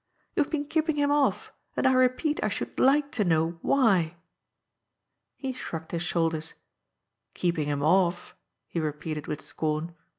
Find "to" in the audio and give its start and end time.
3.11-3.23